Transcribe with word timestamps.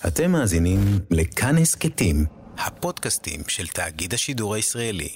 אתם 0.00 0.30
מאזינים 0.30 0.78
לכאן 1.10 1.58
הסכתים, 1.58 2.24
הפודקאסטים 2.58 3.40
של 3.48 3.66
תאגיד 3.66 4.14
השידור 4.14 4.54
הישראלי. 4.54 5.08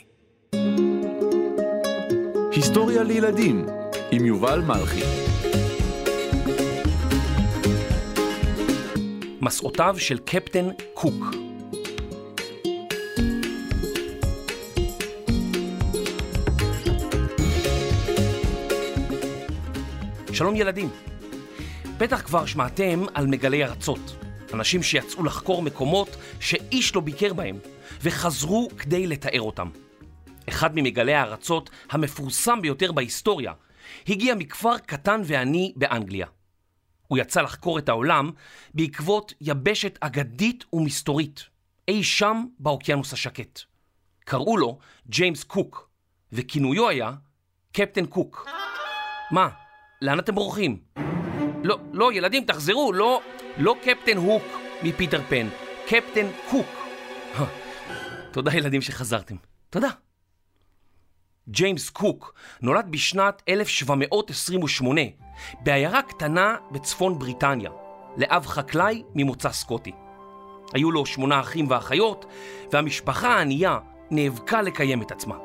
היסטוריה 2.53 3.03
לילדים 3.03 3.67
עם 4.11 4.27
יובל 4.27 4.61
מלכי. 4.61 5.01
מסעותיו 9.41 9.95
של 9.99 10.19
קפטן 10.19 10.69
קוק. 10.95 11.25
שלום 20.33 20.57
ילדים. 20.57 20.89
בטח 21.99 22.23
כבר 22.23 22.47
שמעתם 22.47 23.05
על 23.15 23.27
מגלי 23.27 23.65
ארצות. 23.65 24.28
אנשים 24.55 24.83
שיצאו 24.83 25.25
לחקור 25.25 25.63
מקומות 25.63 26.17
שאיש 26.41 26.95
לא 26.95 27.01
ביקר 27.01 27.33
בהם, 27.33 27.59
וחזרו 28.03 28.69
כדי 28.79 29.07
לתאר 29.07 29.41
אותם. 29.41 29.69
אחד 30.49 30.71
ממגלי 30.75 31.15
הארצות 31.15 31.71
המפורסם 31.91 32.63
ביותר 32.63 32.93
בהיסטוריה 32.93 33.53
הגיע 34.09 34.35
מכפר 34.35 34.79
קטן 34.79 35.21
ועני 35.25 35.73
באנגליה. 35.77 36.27
הוא 37.07 37.19
יצא 37.19 37.43
לחקור 37.43 37.79
את 37.79 37.89
העולם 37.89 38.31
בעקבות 38.75 39.33
יבשת 39.41 39.99
אגדית 40.01 40.65
ומסתורית, 40.73 41.45
אי 41.89 42.05
שם 42.05 42.45
באוקיינוס 42.59 43.13
השקט. 43.13 43.61
קראו 44.25 44.57
לו 44.57 44.79
ג'יימס 45.09 45.45
קוק, 45.45 45.89
וכינויו 46.33 46.89
היה 46.89 47.13
קפטן 47.73 48.07
קוק. 48.07 48.49
מה, 49.31 49.49
לאן 50.03 50.19
אתם 50.19 50.35
בורחים? 50.35 50.79
לא, 51.65 51.79
לא, 51.93 52.13
ילדים, 52.13 52.45
תחזרו, 52.45 52.93
לא, 52.93 53.21
לא 53.59 53.77
קפטן 53.83 54.17
הוק 54.17 54.43
מפיטר 54.83 55.21
פן, 55.29 55.49
קפטן 55.87 56.27
קוק. 56.51 56.67
תודה 58.33 58.55
ילדים 58.55 58.83
שחזרתם. 58.83 59.37
תודה. 59.71 59.89
ג'יימס 61.49 61.91
קוק 61.91 62.35
נולד 62.63 62.87
בשנת 62.91 63.43
1728 63.49 65.01
בעיירה 65.61 66.03
קטנה 66.03 66.57
בצפון 66.71 67.19
בריטניה, 67.19 67.71
לאב 68.17 68.47
חקלאי 68.47 69.03
ממוצא 69.15 69.53
סקוטי. 69.53 69.93
היו 70.75 70.91
לו 70.93 71.07
שמונה 71.07 71.41
אחים 71.41 71.71
ואחיות, 71.71 72.25
והמשפחה 72.73 73.29
הענייה 73.29 73.79
נאבקה 74.11 74.63
לקיים 74.63 75.03
את 75.03 75.11
עצמה. 75.11 75.37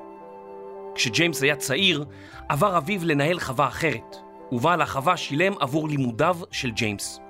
כשג'יימס 0.95 1.43
היה 1.43 1.55
צעיר, 1.55 2.05
עבר 2.49 2.77
אביו 2.77 2.99
לנהל 3.03 3.39
חווה 3.39 3.67
אחרת, 3.67 4.15
ובעל 4.51 4.81
החווה 4.81 5.17
שילם 5.17 5.53
עבור 5.59 5.89
לימודיו 5.89 6.37
של 6.51 6.71
ג'יימס. 6.71 7.22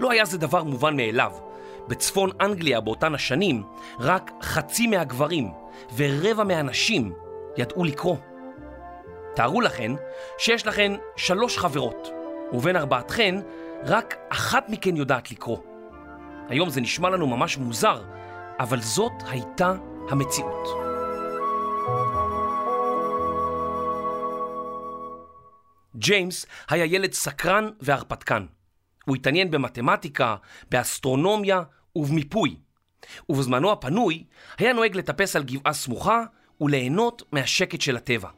לא 0.00 0.10
היה 0.10 0.24
זה 0.24 0.38
דבר 0.38 0.62
מובן 0.62 0.96
מאליו. 0.96 1.32
בצפון 1.88 2.30
אנגליה 2.40 2.80
באותן 2.80 3.14
השנים, 3.14 3.62
רק 3.98 4.30
חצי 4.42 4.86
מהגברים 4.86 5.50
ורבע 5.96 6.44
מהנשים 6.44 7.12
ידעו 7.56 7.84
לקרוא. 7.84 8.16
תארו 9.34 9.60
לכן 9.60 9.92
שיש 10.38 10.66
לכן 10.66 10.92
שלוש 11.16 11.58
חברות, 11.58 12.08
ובין 12.52 12.76
ארבעתכן 12.76 13.34
רק 13.84 14.16
אחת 14.28 14.68
מכן 14.68 14.96
יודעת 14.96 15.30
לקרוא. 15.30 15.58
היום 16.48 16.70
זה 16.70 16.80
נשמע 16.80 17.10
לנו 17.10 17.26
ממש 17.26 17.58
מוזר, 17.58 18.02
אבל 18.58 18.80
זאת 18.80 19.12
הייתה 19.26 19.74
המציאות. 20.10 20.68
ג'יימס 25.96 26.46
היה 26.68 26.84
ילד 26.84 27.12
סקרן 27.12 27.68
והרפתקן. 27.80 28.46
הוא 29.04 29.16
התעניין 29.16 29.50
במתמטיקה, 29.50 30.36
באסטרונומיה 30.70 31.62
ובמיפוי. 31.96 32.56
ובזמנו 33.28 33.72
הפנוי 33.72 34.24
היה 34.58 34.72
נוהג 34.72 34.96
לטפס 34.96 35.36
על 35.36 35.42
גבעה 35.42 35.72
סמוכה 35.72 36.22
וליהנות 36.60 37.22
מהשקט 37.32 37.80
של 37.80 37.96
הטבע. 37.96 38.28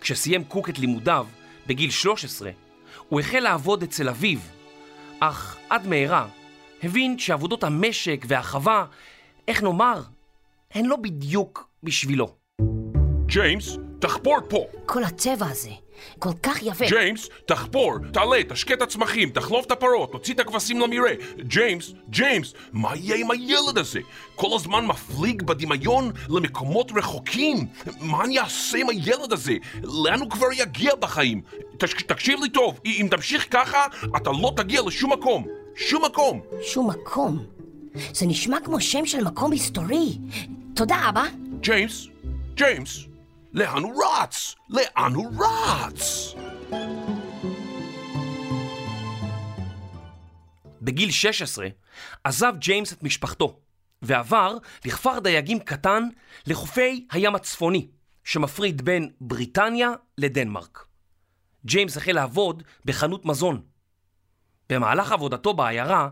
כשסיים 0.00 0.44
קוק 0.44 0.68
את 0.68 0.78
לימודיו 0.78 1.26
בגיל 1.66 1.90
13, 1.90 2.50
הוא 3.08 3.20
החל 3.20 3.40
לעבוד 3.40 3.82
אצל 3.82 4.08
אביו, 4.08 4.38
אך 5.20 5.56
עד 5.70 5.86
מהרה 5.86 6.28
הבין 6.82 7.18
שעבודות 7.18 7.64
המשק 7.64 8.24
והחווה, 8.28 8.84
איך 9.48 9.62
נאמר, 9.62 10.02
הן 10.74 10.84
לא 10.84 10.96
בדיוק 10.96 11.68
בשבילו. 11.82 12.36
ג'יימס, 13.26 13.76
תחפור 13.98 14.36
פה! 14.48 14.66
כל 14.86 15.04
הטבע 15.04 15.46
הזה, 15.46 15.70
כל 16.18 16.30
כך 16.42 16.62
יפה. 16.62 16.84
ג'יימס, 16.88 17.28
תחפור, 17.46 17.94
תעלה, 18.12 18.44
תשקה 18.48 18.74
את 18.74 18.82
הצמחים, 18.82 19.30
תחלוב 19.30 19.66
את 19.66 19.70
הפרות, 19.70 20.12
תוציא 20.12 20.34
את 20.34 20.40
הכבשים 20.40 20.80
למרעה. 20.80 21.12
ג'יימס, 21.38 21.92
ג'יימס, 22.10 22.54
מה 22.72 22.96
יהיה 22.96 23.16
עם 23.16 23.30
הילד 23.30 23.78
הזה? 23.78 24.00
כל 24.34 24.56
הזמן 24.56 24.86
מפליג 24.86 25.42
בדמיון 25.42 26.10
למקומות 26.28 26.92
רחוקים. 26.96 27.66
מה 28.00 28.24
אני 28.24 28.38
אעשה 28.38 28.78
עם 28.78 28.88
הילד 28.88 29.32
הזה? 29.32 29.54
לאן 29.82 30.20
הוא 30.20 30.30
כבר 30.30 30.46
יגיע 30.56 30.94
בחיים? 30.94 31.40
תש... 31.78 31.92
תקשיב 31.92 32.40
לי 32.42 32.48
טוב, 32.48 32.80
אם 32.86 33.08
תמשיך 33.10 33.46
ככה, 33.50 33.86
אתה 34.16 34.30
לא 34.30 34.52
תגיע 34.56 34.82
לשום 34.86 35.12
מקום. 35.12 35.46
שום 35.76 36.04
מקום. 36.04 36.40
שום 36.62 36.90
מקום? 36.90 37.44
זה 38.12 38.26
נשמע 38.26 38.56
כמו 38.64 38.80
שם 38.80 39.06
של 39.06 39.24
מקום 39.24 39.52
היסטורי. 39.52 40.18
תודה, 40.74 41.08
אבא. 41.08 41.24
ג'יימס, 41.60 42.06
ג'יימס, 42.54 43.04
לאן 43.52 43.82
הוא 43.82 44.04
רץ? 44.04 44.54
לאן 44.68 45.14
הוא 45.14 45.44
רץ? 45.44 46.34
בגיל 50.82 51.10
16 51.10 51.68
עזב 52.24 52.52
ג'יימס 52.58 52.92
את 52.92 53.02
משפחתו 53.02 53.60
ועבר 54.02 54.56
לכפר 54.84 55.18
דייגים 55.18 55.58
קטן 55.58 56.08
לחופי 56.46 57.06
הים 57.12 57.34
הצפוני 57.34 57.88
שמפריד 58.24 58.82
בין 58.82 59.10
בריטניה 59.20 59.90
לדנמרק. 60.18 60.86
ג'יימס 61.66 61.96
החל 61.96 62.12
לעבוד 62.12 62.62
בחנות 62.84 63.24
מזון. 63.24 63.62
במהלך 64.68 65.12
עבודתו 65.12 65.54
בעיירה 65.54 66.08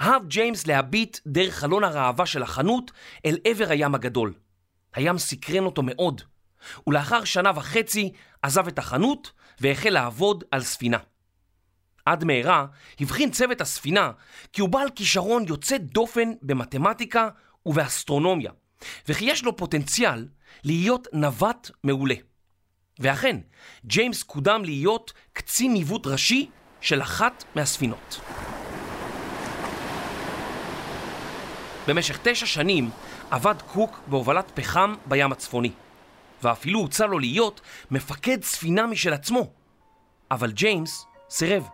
אהב 0.00 0.26
ג'יימס 0.26 0.66
להביט 0.66 1.18
דרך 1.26 1.54
חלון 1.54 1.84
הראווה 1.84 2.26
של 2.26 2.42
החנות 2.42 2.90
אל 3.26 3.38
עבר 3.44 3.70
הים 3.70 3.94
הגדול. 3.94 4.34
הים 4.94 5.18
סקרן 5.18 5.64
אותו 5.64 5.82
מאוד. 5.82 6.22
ולאחר 6.86 7.24
שנה 7.24 7.50
וחצי 7.54 8.12
עזב 8.42 8.66
את 8.66 8.78
החנות 8.78 9.32
והחל 9.60 9.90
לעבוד 9.90 10.44
על 10.50 10.62
ספינה. 10.62 10.98
עד 12.06 12.24
מהרה 12.24 12.66
הבחין 13.00 13.30
צוות 13.30 13.60
הספינה 13.60 14.10
כי 14.52 14.60
הוא 14.60 14.68
בעל 14.68 14.90
כישרון 14.94 15.44
יוצא 15.48 15.78
דופן 15.78 16.32
במתמטיקה 16.42 17.28
ובאסטרונומיה, 17.66 18.50
וכי 19.08 19.24
יש 19.24 19.44
לו 19.44 19.56
פוטנציאל 19.56 20.28
להיות 20.64 21.08
נווט 21.12 21.70
מעולה. 21.84 22.14
ואכן, 22.98 23.36
ג'יימס 23.86 24.22
קודם 24.22 24.64
להיות 24.64 25.12
קצין 25.32 25.72
ניווט 25.72 26.06
ראשי 26.06 26.50
של 26.80 27.02
אחת 27.02 27.44
מהספינות. 27.54 28.20
במשך 31.88 32.18
תשע 32.22 32.46
שנים 32.46 32.90
עבד 33.30 33.54
קוק 33.66 34.00
בהובלת 34.06 34.50
פחם 34.54 34.94
בים 35.06 35.32
הצפוני. 35.32 35.72
ואפילו 36.42 36.80
הוצע 36.80 37.06
לו 37.06 37.18
להיות 37.18 37.60
מפקד 37.90 38.42
ספינה 38.42 38.86
משל 38.86 39.12
עצמו. 39.12 39.46
אבל 40.30 40.52
ג'יימס 40.52 41.06
סירב. 41.30 41.68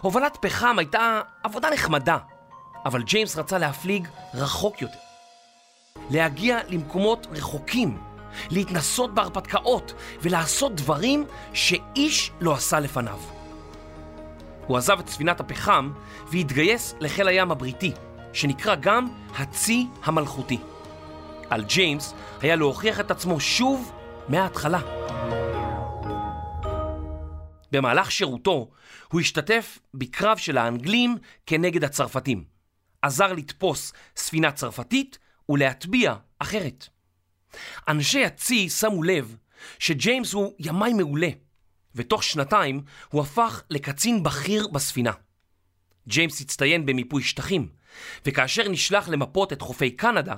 הובלת 0.00 0.38
פחם 0.40 0.78
הייתה 0.78 1.20
עבודה 1.42 1.70
נחמדה, 1.70 2.18
אבל 2.84 3.02
ג'יימס 3.02 3.36
רצה 3.36 3.58
להפליג 3.58 4.08
רחוק 4.34 4.82
יותר. 4.82 4.98
להגיע 6.10 6.58
למקומות 6.68 7.26
רחוקים, 7.30 7.98
להתנסות 8.50 9.14
בהרפתקאות 9.14 9.92
ולעשות 10.20 10.74
דברים 10.74 11.24
שאיש 11.52 12.30
לא 12.40 12.54
עשה 12.54 12.80
לפניו. 12.80 13.18
הוא 14.66 14.76
עזב 14.76 14.98
את 14.98 15.08
ספינת 15.08 15.40
הפחם 15.40 15.92
והתגייס 16.26 16.94
לחיל 17.00 17.28
הים 17.28 17.50
הבריטי, 17.50 17.92
שנקרא 18.32 18.74
גם 18.74 19.08
הצי 19.38 19.86
המלכותי. 20.04 20.58
על 21.50 21.64
ג'יימס 21.64 22.14
היה 22.40 22.56
להוכיח 22.56 23.00
את 23.00 23.10
עצמו 23.10 23.40
שוב 23.40 23.92
מההתחלה. 24.28 24.80
במהלך 27.72 28.10
שירותו 28.10 28.70
הוא 29.08 29.20
השתתף 29.20 29.78
בקרב 29.94 30.38
של 30.38 30.58
האנגלים 30.58 31.16
כנגד 31.46 31.84
הצרפתים. 31.84 32.44
עזר 33.02 33.32
לתפוס 33.32 33.92
ספינה 34.16 34.52
צרפתית 34.52 35.18
ולהטביע 35.48 36.14
אחרת. 36.38 36.88
אנשי 37.88 38.24
הצי 38.24 38.68
שמו 38.68 39.02
לב 39.02 39.36
שג'יימס 39.78 40.32
הוא 40.32 40.52
ימאי 40.58 40.92
מעולה, 40.92 41.28
ותוך 41.94 42.22
שנתיים 42.22 42.80
הוא 43.08 43.22
הפך 43.22 43.62
לקצין 43.70 44.22
בכיר 44.22 44.68
בספינה. 44.68 45.12
ג'יימס 46.08 46.40
הצטיין 46.40 46.86
במיפוי 46.86 47.22
שטחים, 47.22 47.68
וכאשר 48.26 48.68
נשלח 48.68 49.08
למפות 49.08 49.52
את 49.52 49.62
חופי 49.62 49.90
קנדה, 49.90 50.34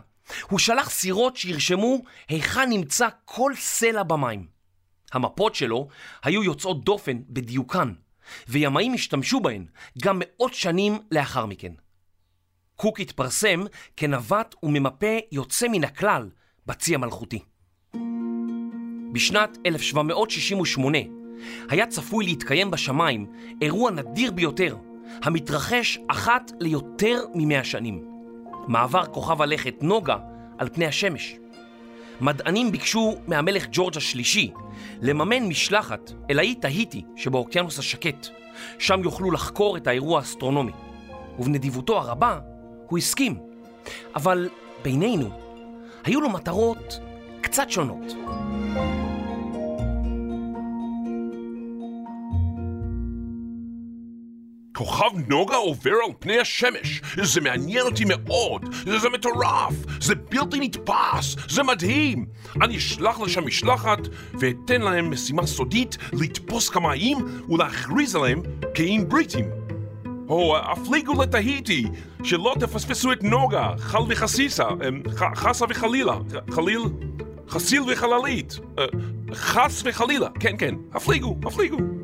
הוא 0.50 0.58
שלח 0.58 0.90
סירות 0.90 1.36
שירשמו 1.36 1.98
היכן 2.28 2.68
נמצא 2.68 3.08
כל 3.24 3.52
סלע 3.56 4.02
במים. 4.02 4.46
המפות 5.12 5.54
שלו 5.54 5.88
היו 6.22 6.44
יוצאות 6.44 6.84
דופן 6.84 7.18
בדיוקן, 7.28 7.92
וימאים 8.48 8.94
השתמשו 8.94 9.40
בהן 9.40 9.66
גם 10.02 10.18
מאות 10.18 10.54
שנים 10.54 10.98
לאחר 11.10 11.46
מכן. 11.46 11.72
קוק 12.76 13.00
התפרסם 13.00 13.64
כנווט 13.96 14.54
וממפה 14.62 15.16
יוצא 15.32 15.68
מן 15.68 15.84
הכלל 15.84 16.30
בצי 16.66 16.94
המלכותי. 16.94 17.42
בשנת 19.12 19.58
1768 19.66 20.98
היה 21.68 21.86
צפוי 21.86 22.24
להתקיים 22.24 22.70
בשמיים 22.70 23.26
אירוע 23.62 23.90
נדיר 23.90 24.32
ביותר, 24.32 24.76
המתרחש 25.22 25.98
אחת 26.08 26.52
ליותר 26.60 27.24
ממאה 27.34 27.64
שנים. 27.64 28.11
מעבר 28.68 29.04
כוכב 29.06 29.42
הלכת 29.42 29.74
נוגה 29.82 30.16
על 30.58 30.68
פני 30.68 30.86
השמש. 30.86 31.36
מדענים 32.20 32.72
ביקשו 32.72 33.16
מהמלך 33.26 33.66
ג'ורג' 33.72 33.96
השלישי 33.96 34.52
לממן 35.00 35.42
משלחת 35.42 36.12
אל 36.30 36.38
האי 36.38 36.54
תהיטי 36.54 37.04
שבאוקיינוס 37.16 37.78
השקט, 37.78 38.28
שם 38.78 39.00
יוכלו 39.04 39.30
לחקור 39.30 39.76
את 39.76 39.86
האירוע 39.86 40.18
האסטרונומי. 40.18 40.72
ובנדיבותו 41.38 41.98
הרבה 41.98 42.38
הוא 42.88 42.98
הסכים. 42.98 43.38
אבל 44.16 44.48
בינינו, 44.82 45.30
היו 46.04 46.20
לו 46.20 46.30
מטרות 46.30 47.00
קצת 47.40 47.70
שונות. 47.70 48.14
כוכב 54.82 55.10
נוגה 55.28 55.56
עובר 55.56 55.90
על 55.90 56.12
פני 56.18 56.38
השמש. 56.38 57.02
זה 57.22 57.40
מעניין 57.40 57.86
אותי 57.86 58.04
מאוד. 58.04 58.74
זה, 58.84 59.08
מטורף. 59.08 59.74
זה 60.00 60.14
בלתי 60.14 60.60
נתפס. 60.60 61.36
זה 61.48 61.62
מדהים. 61.62 62.26
אני 62.62 62.76
אשלח 62.76 63.20
לשם 63.20 63.46
משלחת 63.46 63.98
ואתן 64.40 64.80
להם 64.80 65.10
משימה 65.10 65.46
סודית 65.46 65.96
לתפוס 66.12 66.68
כמה 66.68 66.92
איים 66.92 67.18
ולהכריז 67.48 68.16
עליהם 68.16 68.42
כאיים 68.74 69.08
בריטים. 69.08 69.44
או 70.28 70.56
הפליגו 70.58 71.22
לתהיטי, 71.22 71.84
שלא 72.22 72.54
תפספסו 72.60 73.12
את 73.12 73.22
נוגה, 73.22 73.70
חל 73.78 74.02
וחסיסה, 74.08 74.64
אמ, 74.68 75.02
חסה 75.34 75.64
וחלילה, 75.68 76.18
חליל, 76.50 76.80
חסיל 77.48 77.82
וחללית, 77.92 78.58
אה, 78.78 78.84
חס 79.34 79.82
וחלילה, 79.84 80.28
כן 80.40 80.54
כן, 80.58 80.74
הפליגו, 80.92 81.36
הפליגו. 81.44 82.01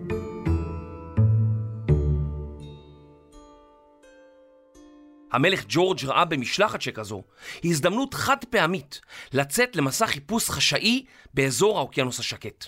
המלך 5.33 5.65
ג'ורג' 5.69 6.05
ראה 6.05 6.25
במשלחת 6.25 6.83
שכזו 6.83 7.23
הזדמנות 7.65 8.15
חד 8.15 8.45
פעמית 8.51 9.01
לצאת 9.33 9.77
למסע 9.77 10.07
חיפוש 10.07 10.51
חשאי 10.51 11.05
באזור 11.35 11.79
האוקיינוס 11.79 12.21
השקט. 12.21 12.65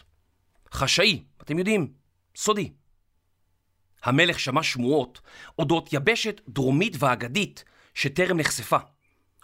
חשאי, 0.72 1.24
אתם 1.42 1.58
יודעים, 1.58 1.92
סודי. 2.36 2.72
המלך 4.02 4.40
שמע 4.40 4.62
שמועות 4.62 5.20
אודות 5.58 5.92
יבשת 5.92 6.40
דרומית 6.48 6.96
ואגדית 6.98 7.64
שטרם 7.94 8.36
נחשפה, 8.36 8.78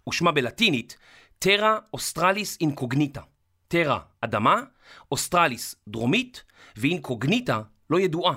ושמה 0.08 0.32
בלטינית 0.32 0.96
Terra 1.38 1.78
Australis 1.92 2.58
Incognita. 2.60 3.20
Terra, 3.68 4.00
אדמה, 4.20 4.62
Australis, 5.12 5.74
דרומית, 5.88 6.44
ו 6.76 6.84
Incognita, 6.84 7.62
לא 7.90 8.00
ידועה. 8.00 8.34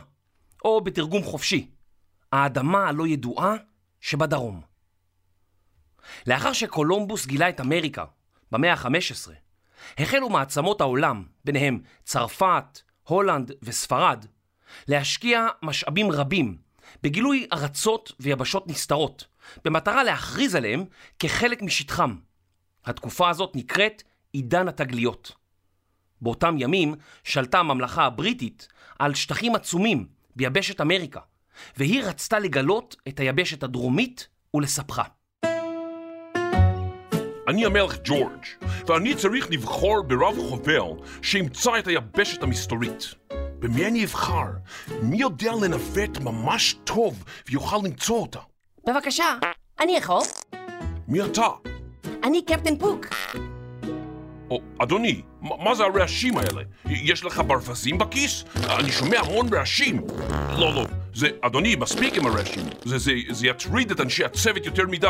או 0.65 0.81
בתרגום 0.81 1.23
חופשי, 1.23 1.71
האדמה 2.31 2.87
הלא 2.87 3.07
ידועה 3.07 3.55
שבדרום. 4.01 4.68
לאחר 6.27 6.53
שקולומבוס 6.53 7.25
גילה 7.25 7.49
את 7.49 7.59
אמריקה 7.59 8.05
במאה 8.51 8.73
ה-15, 8.73 9.31
החלו 9.97 10.29
מעצמות 10.29 10.81
העולם, 10.81 11.23
ביניהם 11.45 11.79
צרפת, 12.03 12.81
הולנד 13.03 13.51
וספרד, 13.63 14.25
להשקיע 14.87 15.47
משאבים 15.63 16.11
רבים 16.11 16.57
בגילוי 17.03 17.47
ארצות 17.53 18.11
ויבשות 18.19 18.67
נסתרות, 18.67 19.25
במטרה 19.65 20.03
להכריז 20.03 20.55
עליהם 20.55 20.85
כחלק 21.19 21.61
משטחם. 21.61 22.15
התקופה 22.85 23.29
הזאת 23.29 23.55
נקראת 23.55 24.03
עידן 24.33 24.67
התגליות. 24.67 25.31
באותם 26.21 26.55
ימים 26.59 26.95
שלטה 27.23 27.59
הממלכה 27.59 28.05
הבריטית 28.05 28.67
על 28.99 29.13
שטחים 29.13 29.55
עצומים 29.55 30.07
ביבשת 30.35 30.81
אמריקה, 30.81 31.19
והיא 31.77 32.03
רצתה 32.03 32.39
לגלות 32.39 32.95
את 33.07 33.19
היבשת 33.19 33.63
הדרומית 33.63 34.27
ולספחה. 34.53 35.03
אני 37.49 37.65
המלך 37.65 37.97
ג'ורג', 38.03 38.45
ואני 38.87 39.15
צריך 39.15 39.51
לבחור 39.51 40.01
ברב 40.01 40.35
חובל 40.49 41.05
שימצא 41.21 41.79
את 41.79 41.87
היבשת 41.87 42.43
המסתורית. 42.43 43.13
במי 43.59 43.85
אני 43.85 44.05
אבחר? 44.05 44.47
מי 45.01 45.17
יודע 45.17 45.51
לנווט 45.61 46.17
ממש 46.21 46.75
טוב 46.83 47.23
ויוכל 47.49 47.77
למצוא 47.83 48.21
אותה? 48.21 48.39
בבקשה, 48.87 49.25
אני 49.79 49.97
יכול. 49.97 50.21
מי 51.07 51.21
אתה? 51.21 51.47
אני 52.23 52.41
קפטן 52.45 52.77
פוק. 52.77 53.05
או, 54.49 54.61
אדוני, 54.83 55.21
מה 55.41 55.55
מה 55.63 55.75
זה 55.75 55.83
הרעשים 55.83 56.37
האלה? 56.37 56.61
יש 56.85 57.23
לך 57.23 57.41
ברווזים 57.47 57.97
בכיס? 57.97 58.43
אני 58.55 58.91
שומע 58.91 59.19
המון 59.19 59.53
רעשים. 59.53 60.01
לא, 60.57 60.73
לא, 60.75 60.85
זה, 61.13 61.27
אדוני, 61.41 61.75
מספיק 61.75 62.17
עם 62.17 62.25
הרעשים. 62.25 62.63
זה, 62.85 62.97
זה, 62.97 63.11
זה 63.29 63.47
יטריד 63.47 63.91
את 63.91 64.01
אנשי 64.01 64.25
הצוות 64.25 64.65
יותר 64.65 64.87
מדי. 64.87 65.07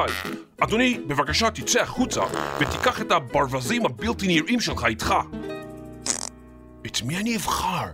אדוני, 0.60 1.00
בבקשה 1.08 1.52
תצא 1.52 1.82
החוצה 1.82 2.22
ותיקח 2.60 3.02
את 3.02 3.12
הברווזים 3.12 3.86
הבלתי 3.86 4.28
נראים 4.28 4.60
שלך 4.60 4.86
איתך. 4.86 5.14
את 6.86 7.02
מי 7.02 7.18
אני 7.18 7.36
אבחר? 7.36 7.86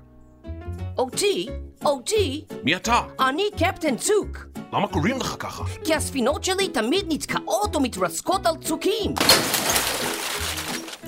אותי, 0.97 1.47
אותי, 1.85 2.45
מי 2.63 2.75
אתה? 2.75 3.01
אני 3.19 3.43
קפטן 3.57 3.97
צוק. 3.97 4.45
למה 4.73 4.87
קוראים 4.87 5.17
לך 5.19 5.35
ככה? 5.39 5.63
כי 5.83 5.95
הספינות 5.95 6.43
שלי 6.43 6.67
תמיד 6.67 7.05
נתקעות 7.09 7.75
או 7.75 7.79
מתרסקות 7.79 8.45
על 8.45 8.55
צוקים. 8.57 9.13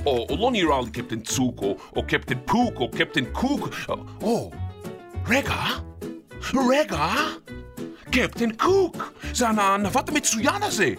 או, 0.05 0.27
או 0.29 0.37
לא 0.39 0.51
נראה 0.51 0.81
לי 0.81 0.91
קפטן 0.91 1.19
צוק, 1.19 1.61
או, 1.61 1.77
או 1.95 2.03
קפטן 2.07 2.37
פוק, 2.45 2.79
או 2.79 2.91
קפטן 2.91 3.25
קוק. 3.25 3.69
או, 3.89 3.95
או, 4.21 4.51
רגע, 5.27 5.55
רגע, 6.53 7.07
קפטן 8.11 8.51
קוק, 8.51 8.97
זה 9.33 9.47
הנ- 9.49 9.59
הנווט 9.59 10.09
המצוין 10.09 10.63
הזה. 10.63 10.89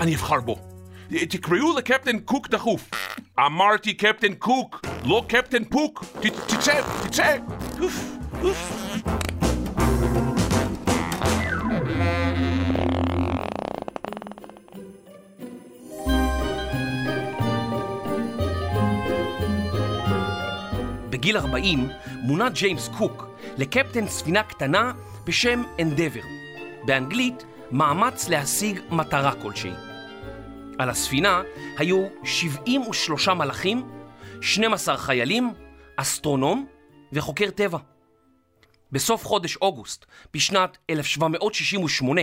אני 0.00 0.14
אבחר 0.14 0.40
בו. 0.40 0.56
תקראו 1.28 1.76
לקפטן 1.78 2.18
קוק 2.18 2.48
דחוף. 2.48 2.90
אמרתי 3.46 3.94
קפטן 3.94 4.34
קוק, 4.34 4.80
לא 5.04 5.24
קפטן 5.28 5.64
פוק. 5.64 6.04
תצא, 6.48 6.80
תצא. 7.08 7.36
אוף, 7.80 8.04
אוף. 8.42 8.72
בגיל 21.10 21.36
40 21.36 21.88
מונה 22.22 22.48
ג'יימס 22.48 22.88
קוק 22.98 23.26
לקפטן 23.58 24.08
ספינה 24.08 24.42
קטנה 24.42 24.92
בשם 25.24 25.62
אנדבר. 25.80 26.20
באנגלית, 26.86 27.44
מאמץ 27.70 28.28
להשיג 28.28 28.80
מטרה 28.90 29.42
כלשהי. 29.42 29.70
על 30.78 30.90
הספינה 30.90 31.42
היו 31.78 32.06
73 32.24 33.28
מלחים, 33.28 33.82
12 34.40 34.96
חיילים, 34.96 35.50
אסטרונום 35.96 36.66
וחוקר 37.12 37.50
טבע. 37.50 37.78
בסוף 38.92 39.24
חודש 39.24 39.56
אוגוסט, 39.56 40.06
בשנת 40.34 40.78
1768, 40.90 42.20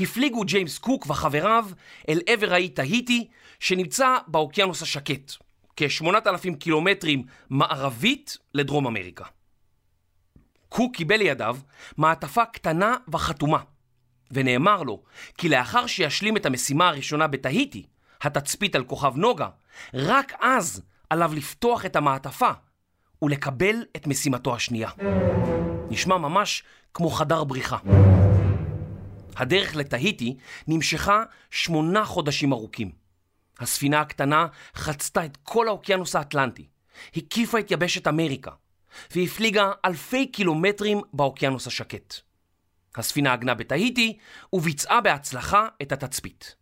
הפליגו 0.00 0.44
ג'יימס 0.44 0.78
קוק 0.78 1.06
וחבריו 1.10 1.66
אל 2.08 2.20
עבר 2.26 2.52
האי 2.54 2.68
תהיטי, 2.68 3.28
שנמצא 3.60 4.16
באוקיינוס 4.26 4.82
השקט, 4.82 5.32
כ-8,000 5.76 6.56
קילומטרים 6.58 7.22
מערבית 7.50 8.38
לדרום 8.54 8.86
אמריקה. 8.86 9.24
קוק 10.68 10.96
קיבל 10.96 11.16
לידיו 11.16 11.56
מעטפה 11.96 12.44
קטנה 12.44 12.96
וחתומה, 13.08 13.58
ונאמר 14.30 14.82
לו 14.82 15.02
כי 15.38 15.48
לאחר 15.48 15.86
שישלים 15.86 16.36
את 16.36 16.46
המשימה 16.46 16.88
הראשונה 16.88 17.26
בתהיטי, 17.26 17.86
התצפית 18.22 18.74
על 18.74 18.84
כוכב 18.84 19.16
נוגה, 19.16 19.48
רק 19.94 20.32
אז 20.40 20.82
עליו 21.10 21.32
לפתוח 21.34 21.86
את 21.86 21.96
המעטפה 21.96 22.50
ולקבל 23.22 23.84
את 23.96 24.06
משימתו 24.06 24.54
השנייה. 24.54 24.90
נשמע 25.90 26.16
ממש 26.16 26.62
כמו 26.94 27.10
חדר 27.10 27.44
בריחה. 27.44 27.76
הדרך 29.36 29.76
לתהיטי 29.76 30.36
נמשכה 30.68 31.22
שמונה 31.50 32.04
חודשים 32.04 32.52
ארוכים. 32.52 32.90
הספינה 33.58 34.00
הקטנה 34.00 34.46
חצתה 34.74 35.24
את 35.24 35.38
כל 35.42 35.68
האוקיינוס 35.68 36.16
האטלנטי, 36.16 36.66
הקיפה 37.16 37.58
את 37.58 37.70
יבשת 37.70 38.08
אמריקה, 38.08 38.50
והפליגה 39.14 39.72
אלפי 39.84 40.26
קילומטרים 40.26 41.00
באוקיינוס 41.12 41.66
השקט. 41.66 42.14
הספינה 42.96 43.32
עגנה 43.32 43.54
בתהיטי 43.54 44.18
וביצעה 44.52 45.00
בהצלחה 45.00 45.68
את 45.82 45.92
התצפית. 45.92 46.56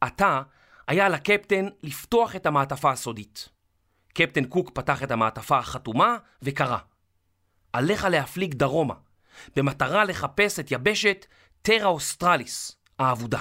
עתה 0.00 0.42
היה 0.88 1.06
על 1.06 1.14
הקפטן 1.14 1.66
לפתוח 1.82 2.36
את 2.36 2.46
המעטפה 2.46 2.90
הסודית. 2.90 3.48
קפטן 4.14 4.44
קוק 4.44 4.70
פתח 4.70 5.02
את 5.02 5.10
המעטפה 5.10 5.58
החתומה 5.58 6.16
וקרא: 6.42 6.78
עליך 7.72 8.04
להפליג 8.04 8.54
דרומה, 8.54 8.94
במטרה 9.56 10.04
לחפש 10.04 10.60
את 10.60 10.72
יבשת 10.72 11.26
טרה 11.62 11.86
אוסטרליס, 11.86 12.76
האבודה. 12.98 13.40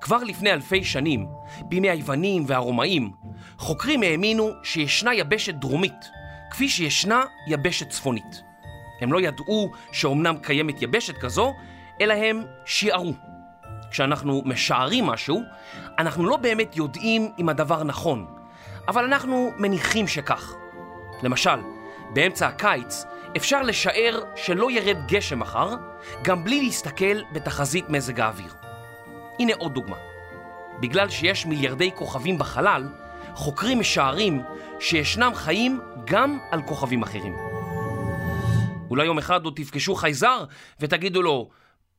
כבר 0.00 0.24
לפני 0.24 0.52
אלפי 0.52 0.84
שנים, 0.84 1.26
בימי 1.68 1.90
היוונים 1.90 2.44
והרומאים, 2.46 3.12
חוקרים 3.58 4.02
האמינו 4.02 4.50
שישנה 4.62 5.14
יבשת 5.14 5.54
דרומית, 5.54 6.04
כפי 6.56 6.68
שישנה 6.68 7.24
יבשת 7.46 7.90
צפונית. 7.90 8.42
הם 9.00 9.12
לא 9.12 9.20
ידעו 9.20 9.72
שאומנם 9.92 10.36
קיימת 10.42 10.82
יבשת 10.82 11.18
כזו, 11.18 11.54
אלא 12.00 12.14
הם 12.14 12.42
שיערו. 12.64 13.12
כשאנחנו 13.90 14.42
משערים 14.44 15.06
משהו, 15.06 15.42
אנחנו 15.98 16.26
לא 16.26 16.36
באמת 16.36 16.76
יודעים 16.76 17.32
אם 17.38 17.48
הדבר 17.48 17.84
נכון, 17.84 18.26
אבל 18.88 19.04
אנחנו 19.04 19.50
מניחים 19.56 20.08
שכך. 20.08 20.54
למשל, 21.22 21.60
באמצע 22.14 22.46
הקיץ 22.46 23.04
אפשר 23.36 23.62
לשער 23.62 24.20
שלא 24.36 24.70
ירד 24.70 25.06
גשם 25.08 25.38
מחר, 25.38 25.74
גם 26.22 26.44
בלי 26.44 26.62
להסתכל 26.62 27.22
בתחזית 27.32 27.88
מזג 27.88 28.20
האוויר. 28.20 28.54
הנה 29.38 29.52
עוד 29.58 29.74
דוגמה. 29.74 29.96
בגלל 30.80 31.08
שיש 31.08 31.46
מיליארדי 31.46 31.90
כוכבים 31.94 32.38
בחלל, 32.38 32.88
חוקרים 33.36 33.80
משערים 33.80 34.42
שישנם 34.80 35.32
חיים 35.34 35.80
גם 36.04 36.38
על 36.50 36.62
כוכבים 36.62 37.02
אחרים. 37.02 37.36
אולי 38.90 39.04
יום 39.04 39.18
אחד 39.18 39.44
עוד 39.44 39.52
תפגשו 39.56 39.94
חייזר 39.94 40.44
ותגידו 40.80 41.22
לו, 41.22 41.48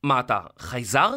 מה 0.02 0.20
אתה, 0.20 0.38
חייזר? 0.58 1.10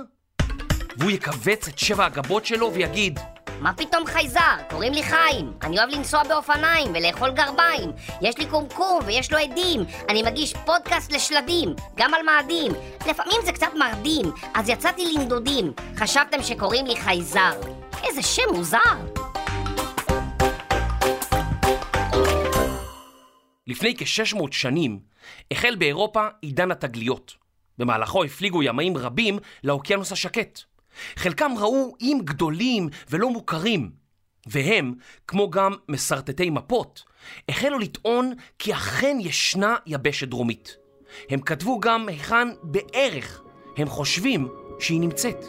והוא 0.97 1.11
יקבץ 1.11 1.67
את 1.67 1.79
שבע 1.79 2.05
הגבות 2.05 2.45
שלו 2.45 2.73
ויגיד, 2.73 3.19
מה 3.59 3.73
פתאום 3.73 4.05
חייזר? 4.05 4.55
קוראים 4.69 4.93
לי 4.93 5.03
חיים. 5.03 5.53
אני 5.61 5.77
אוהב 5.77 5.89
לנסוע 5.89 6.23
באופניים 6.23 6.91
ולאכול 6.93 7.31
גרביים. 7.31 7.91
יש 8.21 8.37
לי 8.37 8.45
קומקום 8.45 8.99
ויש 9.05 9.31
לו 9.31 9.37
עדים. 9.37 9.83
אני 10.09 10.23
מגיש 10.23 10.53
פודקאסט 10.65 11.11
לשלדים, 11.11 11.75
גם 11.95 12.13
על 12.13 12.21
מאדים. 12.25 12.71
לפעמים 13.09 13.37
זה 13.45 13.51
קצת 13.51 13.71
מרדים, 13.79 14.31
אז 14.53 14.69
יצאתי 14.69 15.13
לנדודים. 15.13 15.73
חשבתם 15.95 16.43
שקוראים 16.43 16.85
לי 16.85 16.95
חייזר. 16.95 17.51
איזה 18.03 18.21
שם 18.21 18.53
מוזר. 18.53 19.20
לפני 23.67 23.95
כ-600 23.97 24.51
שנים 24.51 24.99
החל 25.51 25.75
באירופה 25.75 26.27
עידן 26.41 26.71
התגליות. 26.71 27.35
במהלכו 27.77 28.23
הפליגו 28.23 28.63
ימאים 28.63 28.97
רבים 28.97 29.39
לאוקיינוס 29.63 30.11
השקט. 30.11 30.59
חלקם 31.15 31.51
ראו 31.57 31.95
איים 32.01 32.21
גדולים 32.21 32.89
ולא 33.09 33.29
מוכרים, 33.29 33.91
והם, 34.47 34.93
כמו 35.27 35.49
גם 35.49 35.71
מסרטטי 35.89 36.49
מפות, 36.49 37.03
החלו 37.49 37.79
לטעון 37.79 38.33
כי 38.59 38.73
אכן 38.73 39.17
ישנה 39.19 39.75
יבשת 39.85 40.27
דרומית. 40.27 40.77
הם 41.29 41.41
כתבו 41.41 41.79
גם 41.79 42.07
היכן 42.07 42.47
בערך 42.63 43.41
הם 43.77 43.87
חושבים 43.87 44.47
שהיא 44.79 44.99
נמצאת. 44.99 45.45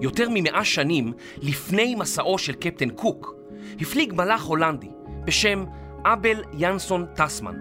יותר 0.00 0.28
ממאה 0.30 0.64
שנים 0.64 1.12
לפני 1.42 1.94
מסעו 1.94 2.38
של 2.38 2.52
קפטן 2.52 2.90
קוק, 2.90 3.41
הפליג 3.80 4.12
מלאך 4.14 4.44
הולנדי 4.44 4.90
בשם 5.24 5.64
אבל 6.04 6.42
ינסון 6.52 7.06
טסמן, 7.14 7.56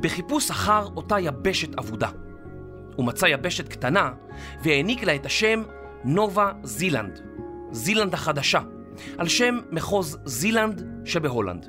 בחיפוש 0.00 0.50
אחר 0.50 0.86
אותה 0.96 1.20
יבשת 1.20 1.78
אבודה. 1.78 2.08
הוא 2.96 3.06
מצא 3.06 3.26
יבשת 3.26 3.68
קטנה 3.68 4.10
והעניק 4.62 5.04
לה 5.04 5.14
את 5.14 5.26
השם 5.26 5.62
נובה 6.04 6.52
זילנד, 6.62 7.20
זילנד 7.72 8.14
החדשה, 8.14 8.60
על 9.18 9.28
שם 9.28 9.58
מחוז 9.70 10.18
זילנד 10.24 10.82
שבהולנד. 11.04 11.68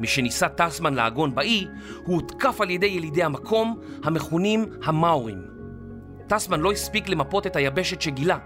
משניסה 0.00 0.48
טסמן 0.48 0.94
לעגון 0.94 1.34
באי, 1.34 1.66
הוא 2.04 2.14
הותקף 2.14 2.60
על 2.60 2.70
ידי 2.70 2.86
ילידי 2.86 3.22
המקום 3.22 3.80
המכונים 4.04 4.64
המאורים. 4.84 5.42
טסמן 6.26 6.60
לא 6.60 6.72
הספיק 6.72 7.08
למפות 7.08 7.46
את 7.46 7.56
היבשת 7.56 8.00
שגילה, 8.00 8.38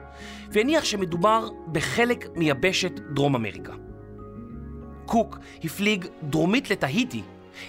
והניח 0.50 0.84
שמדובר 0.84 1.48
בחלק 1.72 2.28
מיבשת 2.36 3.00
דרום 3.14 3.34
אמריקה. 3.34 3.72
קוק 5.06 5.38
הפליג 5.64 6.06
דרומית 6.22 6.70
לתהיטי 6.70 7.22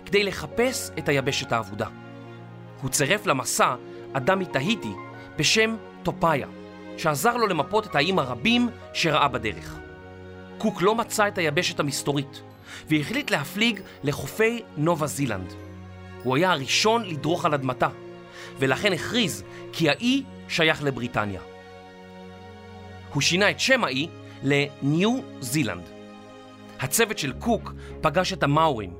כדי 0.05 0.23
לחפש 0.23 0.91
את 0.97 1.09
היבשת 1.09 1.51
האבודה. 1.51 1.87
הוא 2.81 2.89
צירף 2.89 3.25
למסע 3.25 3.75
אדם 4.13 4.39
מתהיטי 4.39 4.91
בשם 5.37 5.75
טופאיה, 6.03 6.47
שעזר 6.97 7.37
לו 7.37 7.47
למפות 7.47 7.87
את 7.87 7.95
האיים 7.95 8.19
הרבים 8.19 8.69
שראה 8.93 9.27
בדרך. 9.27 9.77
קוק 10.57 10.81
לא 10.81 10.95
מצא 10.95 11.27
את 11.27 11.37
היבשת 11.37 11.79
המסתורית, 11.79 12.41
והחליט 12.89 13.31
להפליג 13.31 13.79
לחופי 14.03 14.61
נובה 14.77 15.07
זילנד. 15.07 15.53
הוא 16.23 16.35
היה 16.35 16.51
הראשון 16.51 17.05
לדרוך 17.05 17.45
על 17.45 17.53
אדמתה, 17.53 17.89
ולכן 18.59 18.93
הכריז 18.93 19.43
כי 19.73 19.89
האי 19.89 20.23
שייך 20.49 20.83
לבריטניה. 20.83 21.41
הוא 23.13 23.21
שינה 23.21 23.49
את 23.49 23.59
שם 23.59 23.83
האי 23.83 24.07
לניו 24.43 25.19
זילנד. 25.39 25.96
הצוות 26.79 27.17
של 27.17 27.33
קוק 27.33 27.73
פגש 28.01 28.33
את 28.33 28.43
המאורים, 28.43 28.93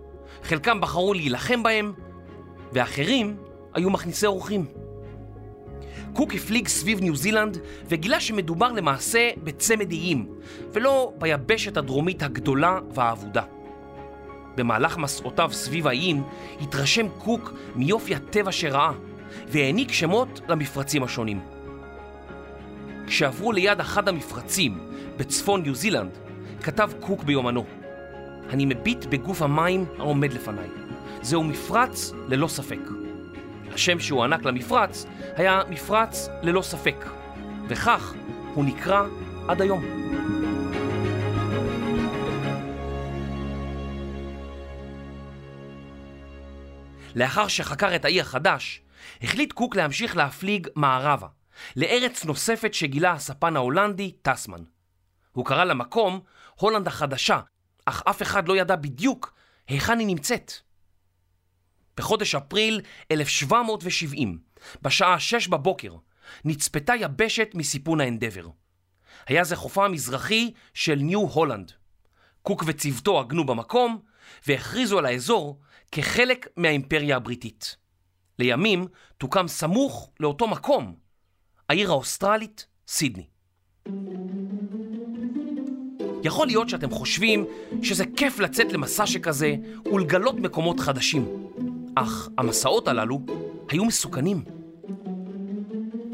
חלקם 0.43 0.81
בחרו 0.81 1.13
להילחם 1.13 1.63
בהם, 1.63 1.93
ואחרים 2.74 3.38
היו 3.74 3.89
מכניסי 3.89 4.25
אורחים. 4.25 4.65
קוק 6.13 6.34
הפליג 6.34 6.67
סביב 6.67 7.00
ניו 7.00 7.15
זילנד 7.15 7.57
וגילה 7.86 8.19
שמדובר 8.19 8.72
למעשה 8.72 9.29
בצמד 9.43 9.91
איים, 9.91 10.27
ולא 10.74 11.13
ביבשת 11.17 11.77
הדרומית 11.77 12.24
הגדולה 12.24 12.79
והאבודה. 12.93 13.43
במהלך 14.55 14.98
מסעותיו 14.98 15.50
סביב 15.53 15.88
האיים 15.88 16.24
התרשם 16.62 17.07
קוק 17.17 17.53
מיופי 17.75 18.15
הטבע 18.15 18.51
שראה, 18.51 18.91
והעניק 19.48 19.91
שמות 19.91 20.41
למפרצים 20.48 21.03
השונים. 21.03 21.39
כשעברו 23.07 23.51
ליד 23.51 23.79
אחד 23.79 24.07
המפרצים 24.07 24.79
בצפון 25.17 25.62
ניו 25.62 25.75
זילנד, 25.75 26.17
כתב 26.63 26.91
קוק 26.99 27.23
ביומנו: 27.23 27.65
אני 28.49 28.65
מביט 28.65 29.05
בגוף 29.05 29.41
המים 29.41 29.85
העומד 29.97 30.33
לפניי. 30.33 30.67
זהו 31.21 31.43
מפרץ 31.43 32.11
ללא 32.27 32.47
ספק. 32.47 32.79
השם 33.73 33.99
שהוא 33.99 34.23
ענק 34.23 34.45
למפרץ 34.45 35.05
היה 35.35 35.61
מפרץ 35.69 36.29
ללא 36.41 36.61
ספק, 36.61 37.05
וכך 37.67 38.13
הוא 38.53 38.65
נקרא 38.65 39.03
עד 39.47 39.61
היום. 39.61 39.85
לאחר 47.15 47.47
שחקר 47.47 47.95
את 47.95 48.05
האי 48.05 48.21
החדש, 48.21 48.81
החליט 49.21 49.53
קוק 49.53 49.75
להמשיך 49.75 50.17
להפליג 50.17 50.67
מערבה, 50.75 51.27
לארץ 51.75 52.25
נוספת 52.25 52.73
שגילה 52.73 53.11
הספן 53.11 53.55
ההולנדי 53.55 54.11
טסמן. 54.21 54.63
הוא 55.31 55.45
קרא 55.45 55.63
למקום 55.63 56.19
הולנד 56.59 56.87
החדשה, 56.87 57.39
אך 57.85 58.03
אף 58.09 58.21
אחד 58.21 58.47
לא 58.47 58.57
ידע 58.57 58.75
בדיוק 58.75 59.33
היכן 59.67 59.99
היא 59.99 60.07
נמצאת. 60.07 60.51
בחודש 61.97 62.35
אפריל 62.35 62.81
1770, 63.11 64.39
בשעה 64.81 65.19
6 65.19 65.47
בבוקר, 65.47 65.95
נצפתה 66.45 66.93
יבשת 66.95 67.49
מסיפון 67.53 68.01
האנדבר. 68.01 68.49
היה 69.27 69.43
זה 69.43 69.55
חופה 69.55 69.85
המזרחי 69.85 70.51
של 70.73 70.95
ניו 70.95 71.19
הולנד. 71.19 71.71
קוק 72.41 72.63
וצוותו 72.67 73.19
עגנו 73.19 73.45
במקום 73.45 74.01
והכריזו 74.47 74.99
על 74.99 75.05
האזור 75.05 75.59
כחלק 75.91 76.47
מהאימפריה 76.57 77.15
הבריטית. 77.15 77.77
לימים 78.39 78.87
תוקם 79.17 79.47
סמוך 79.47 80.11
לאותו 80.19 80.47
מקום, 80.47 80.95
העיר 81.69 81.91
האוסטרלית 81.91 82.67
סידני. 82.87 83.27
יכול 86.24 86.47
להיות 86.47 86.69
שאתם 86.69 86.89
חושבים 86.89 87.45
שזה 87.81 88.03
כיף 88.15 88.39
לצאת 88.39 88.74
למסע 88.74 89.05
שכזה 89.05 89.55
ולגלות 89.93 90.39
מקומות 90.39 90.79
חדשים, 90.79 91.25
אך 91.95 92.29
המסעות 92.38 92.88
הללו 92.88 93.21
היו 93.69 93.86
מסוכנים. 93.86 94.41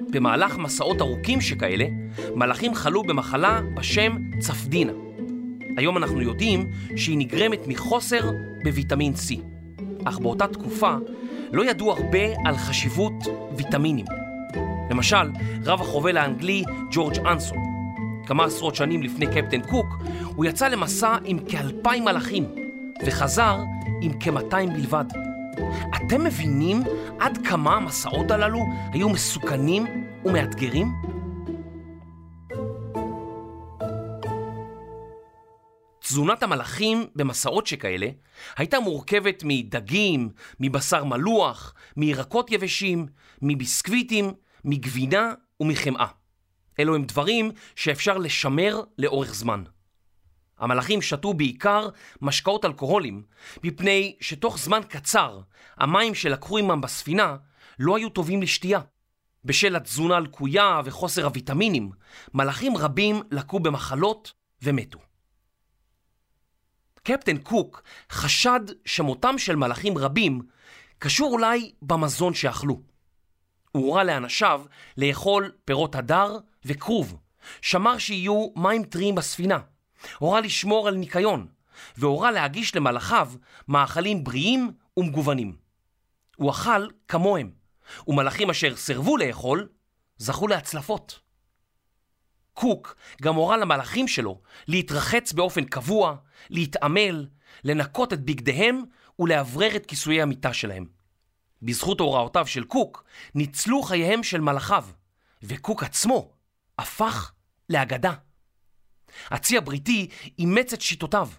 במהלך 0.09 0.57
מסעות 0.57 1.01
ארוכים 1.01 1.41
שכאלה, 1.41 1.85
מלאכים 2.35 2.73
חלו 2.73 3.03
במחלה 3.03 3.61
בשם 3.75 4.17
צפדינה. 4.39 4.91
היום 5.77 5.97
אנחנו 5.97 6.21
יודעים 6.21 6.71
שהיא 6.95 7.17
נגרמת 7.17 7.67
מחוסר 7.67 8.29
בוויטמין 8.63 9.13
C, 9.13 9.33
אך 10.05 10.19
באותה 10.19 10.47
תקופה 10.47 10.95
לא 11.51 11.65
ידעו 11.69 11.91
הרבה 11.91 12.25
על 12.45 12.57
חשיבות 12.57 13.13
ויטמינים. 13.57 14.05
למשל, 14.89 15.31
רב 15.65 15.81
החובל 15.81 16.17
האנגלי 16.17 16.63
ג'ורג' 16.91 17.19
אנסון 17.19 17.72
כמה 18.25 18.45
עשרות 18.45 18.75
שנים 18.75 19.03
לפני 19.03 19.27
קפטן 19.27 19.61
קוק, 19.61 19.87
הוא 20.35 20.45
יצא 20.45 20.67
למסע 20.67 21.17
עם 21.25 21.39
כאלפיים 21.49 22.05
מלאכים, 22.05 22.55
וחזר 23.05 23.57
עם 24.01 24.19
כמאתיים 24.19 24.73
בלבד. 24.73 25.05
אתם 25.95 26.23
מבינים 26.23 26.83
עד 27.19 27.47
כמה 27.47 27.75
המסעות 27.75 28.31
הללו 28.31 28.59
היו 28.93 29.09
מסוכנים 29.09 29.85
ומאתגרים? 30.25 30.87
תזונת 35.99 36.43
המלאכים 36.43 37.05
במסעות 37.15 37.67
שכאלה 37.67 38.07
הייתה 38.57 38.79
מורכבת 38.79 39.43
מדגים, 39.45 40.29
מבשר 40.59 41.03
מלוח, 41.03 41.73
מירקות 41.97 42.51
יבשים, 42.51 43.05
מביסקוויטים, 43.41 44.33
מגבינה 44.65 45.33
ומחמאה. 45.59 46.22
אלו 46.79 46.95
הם 46.95 47.03
דברים 47.03 47.51
שאפשר 47.75 48.17
לשמר 48.17 48.81
לאורך 48.97 49.33
זמן. 49.35 49.63
המלאכים 50.59 51.01
שתו 51.01 51.33
בעיקר 51.33 51.89
משקאות 52.21 52.65
אלכוהולים, 52.65 53.23
מפני 53.63 54.15
שתוך 54.21 54.57
זמן 54.57 54.81
קצר 54.89 55.39
המים 55.77 56.15
שלקחו 56.15 56.57
עמם 56.57 56.81
בספינה 56.81 57.35
לא 57.79 57.97
היו 57.97 58.09
טובים 58.09 58.41
לשתייה. 58.41 58.79
בשל 59.45 59.75
התזונה 59.75 60.15
הלקויה 60.15 60.81
וחוסר 60.85 61.25
הוויטמינים, 61.25 61.91
מלאכים 62.33 62.77
רבים 62.77 63.21
לקו 63.31 63.59
במחלות 63.59 64.33
ומתו. 64.61 64.99
קפטן 67.03 67.37
קוק 67.37 67.83
חשד 68.11 68.59
שמותם 68.85 69.37
של 69.37 69.55
מלאכים 69.55 69.97
רבים 69.97 70.41
קשור 70.99 71.31
אולי 71.31 71.71
במזון 71.81 72.33
שאכלו. 72.33 72.92
הורה 73.77 74.03
לאנשיו 74.03 74.61
לאכול 74.97 75.51
פירות 75.65 75.95
הדר 75.95 76.37
וכרוב, 76.65 77.15
שמר 77.61 77.97
שיהיו 77.97 78.47
מים 78.55 78.83
טריים 78.83 79.15
בספינה, 79.15 79.59
הורה 80.17 80.41
לשמור 80.41 80.87
על 80.87 80.95
ניקיון, 80.95 81.47
והורה 81.97 82.31
להגיש 82.31 82.75
למלאכיו 82.75 83.31
מאכלים 83.67 84.23
בריאים 84.23 84.71
ומגוונים. 84.97 85.55
הוא 86.35 86.51
אכל 86.51 86.87
כמוהם, 87.07 87.51
ומלאכים 88.07 88.49
אשר 88.49 88.75
סירבו 88.75 89.17
לאכול, 89.17 89.69
זכו 90.17 90.47
להצלפות. 90.47 91.19
קוק 92.53 92.95
גם 93.21 93.35
הורה 93.35 93.57
למלאכים 93.57 94.07
שלו 94.07 94.41
להתרחץ 94.67 95.33
באופן 95.33 95.65
קבוע, 95.65 96.15
להתעמל, 96.49 97.27
לנקות 97.63 98.13
את 98.13 98.19
בגדיהם 98.19 98.83
ולאוורר 99.19 99.75
את 99.75 99.85
כיסויי 99.85 100.21
המיטה 100.21 100.53
שלהם. 100.53 101.02
בזכות 101.63 101.99
הוראותיו 101.99 102.47
של 102.47 102.63
קוק 102.63 103.03
ניצלו 103.35 103.81
חייהם 103.81 104.23
של 104.23 104.41
מלאכיו, 104.41 104.85
וקוק 105.43 105.83
עצמו 105.83 106.31
הפך 106.79 107.31
לאגדה. 107.69 108.13
הצי 109.31 109.57
הבריטי 109.57 110.07
אימץ 110.39 110.73
את 110.73 110.81
שיטותיו, 110.81 111.29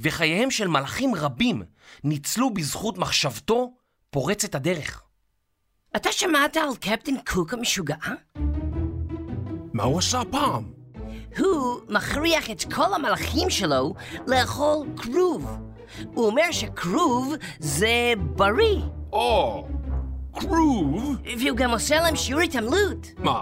וחייהם 0.00 0.50
של 0.50 0.68
מלאכים 0.68 1.14
רבים 1.14 1.62
ניצלו 2.04 2.54
בזכות 2.54 2.98
מחשבתו 2.98 3.74
פורצת 4.10 4.54
הדרך. 4.54 5.02
אתה 5.96 6.12
שמעת 6.12 6.56
על 6.56 6.76
קפטן 6.80 7.14
קוק 7.26 7.54
המשוגע? 7.54 7.96
מה 9.72 9.82
הוא 9.82 9.98
עשה 9.98 10.20
הפעם? 10.20 10.72
הוא 11.38 11.80
מכריח 11.88 12.50
את 12.50 12.72
כל 12.74 12.94
המלאכים 12.94 13.50
שלו 13.50 13.94
לאכול 14.26 14.86
כרוב. 14.96 15.58
הוא 16.14 16.26
אומר 16.26 16.52
שכרוב 16.52 17.34
זה 17.58 18.12
בריא, 18.18 18.80
או, 19.14 19.66
כרוב? 20.32 21.16
והוא 21.38 21.56
גם 21.56 21.70
עושה 21.70 22.00
להם 22.00 22.16
שיעור 22.16 22.42
התעמלות. 22.42 23.06
מה, 23.18 23.40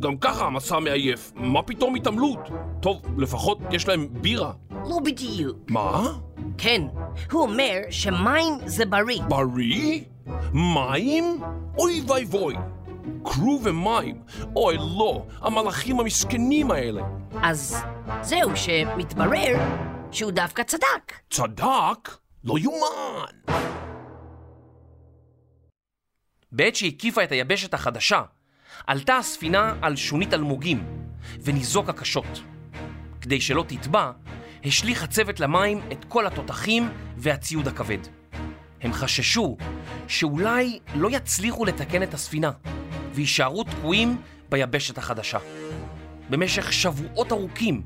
גם 0.00 0.16
ככה 0.16 0.46
המסע 0.46 0.78
מעייף, 0.78 1.32
מה 1.34 1.62
פתאום 1.62 1.94
התעמלות? 1.94 2.38
טוב, 2.80 3.02
לפחות 3.18 3.58
יש 3.70 3.88
להם 3.88 4.08
בירה. 4.10 4.52
לא 4.70 4.98
בדיוק. 5.04 5.56
מה? 5.68 6.12
כן, 6.58 6.82
הוא 7.32 7.42
אומר 7.42 7.78
שמים 7.90 8.54
זה 8.66 8.84
בריא. 8.84 9.22
בריא? 9.28 10.00
מים? 10.52 11.40
אוי 11.78 12.02
ואי 12.08 12.24
ואי. 12.30 12.56
כרוב 13.24 13.62
ומים. 13.66 14.22
אוי 14.56 14.76
לא, 14.76 15.22
המלאכים 15.40 16.00
המסכנים 16.00 16.70
האלה. 16.70 17.02
אז 17.42 17.76
זהו 18.22 18.56
שמתברר 18.56 19.58
שהוא 20.10 20.30
דווקא 20.30 20.62
צדק. 20.62 21.12
צדק? 21.30 22.16
לא 22.44 22.58
יאומן. 22.58 23.54
בעת 26.52 26.76
שהקיפה 26.76 27.24
את 27.24 27.32
היבשת 27.32 27.74
החדשה, 27.74 28.22
עלתה 28.86 29.16
הספינה 29.16 29.74
על 29.82 29.96
שונית 29.96 30.34
אלמוגים 30.34 30.84
וניזוקה 31.40 31.92
קשות. 31.92 32.42
כדי 33.20 33.40
שלא 33.40 33.64
תטבע, 33.68 34.10
השליך 34.64 35.02
הצוות 35.02 35.40
למים 35.40 35.80
את 35.92 36.04
כל 36.08 36.26
התותחים 36.26 36.88
והציוד 37.16 37.68
הכבד. 37.68 37.98
הם 38.80 38.92
חששו 38.92 39.56
שאולי 40.08 40.78
לא 40.94 41.08
יצליחו 41.10 41.64
לתקן 41.64 42.02
את 42.02 42.14
הספינה 42.14 42.50
ויישארו 43.14 43.64
תקועים 43.64 44.22
ביבשת 44.48 44.98
החדשה. 44.98 45.38
במשך 46.30 46.72
שבועות 46.72 47.32
ארוכים 47.32 47.82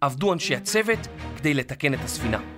עבדו 0.00 0.32
אנשי 0.32 0.56
הצוות 0.56 0.98
כדי 1.36 1.54
לתקן 1.54 1.94
את 1.94 2.00
הספינה. 2.04 2.57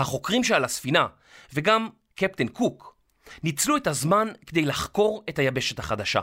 החוקרים 0.00 0.44
שעל 0.44 0.64
הספינה, 0.64 1.06
וגם 1.54 1.88
קפטן 2.14 2.48
קוק, 2.48 2.96
ניצלו 3.42 3.76
את 3.76 3.86
הזמן 3.86 4.28
כדי 4.46 4.62
לחקור 4.62 5.24
את 5.28 5.38
היבשת 5.38 5.78
החדשה. 5.78 6.20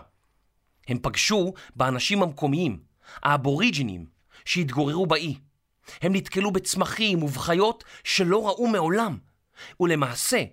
הם 0.87 0.99
פגשו 1.01 1.53
באנשים 1.75 2.23
המקומיים, 2.23 2.79
האבוריג'ינים, 3.23 4.05
שהתגוררו 4.45 5.05
באי. 5.05 5.35
הם 6.01 6.15
נתקלו 6.15 6.51
בצמחים 6.51 7.23
ובחיות 7.23 7.83
שלא 8.03 8.47
ראו 8.47 8.67
מעולם, 8.67 9.17
ולמעשה 9.79 10.43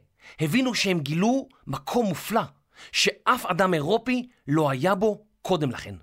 הבינו 0.41 0.75
שהם 0.75 1.01
גילו 1.01 1.49
מקום 1.67 2.07
מופלא, 2.07 2.43
שאף 2.93 3.47
אדם 3.47 3.75
אירופי 3.75 4.29
לא 4.49 4.71
היה 4.71 4.95
בו 4.95 5.25
קודם 5.43 5.71
לכן. 5.71 5.95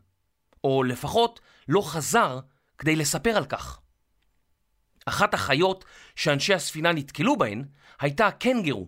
או 0.63 0.83
לפחות 0.83 1.39
לא 1.67 1.81
חזר 1.81 2.39
כדי 2.77 2.95
לספר 2.95 3.37
על 3.37 3.45
כך. 3.45 3.80
אחת 5.05 5.33
החיות 5.33 5.85
שאנשי 6.15 6.53
הספינה 6.53 6.93
נתקלו 6.93 7.37
בהן 7.37 7.65
הייתה 7.99 8.27
הקנגרו, 8.27 8.87